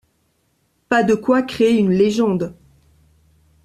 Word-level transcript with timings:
Pas 0.89 1.03
de 1.03 1.13
quoi 1.13 1.43
créer 1.43 1.77
une 1.77 1.91
légende. 1.91 2.55